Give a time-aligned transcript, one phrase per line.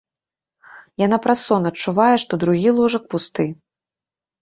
[1.05, 3.51] Яна праз сон адчувае, што другі ложак пусты.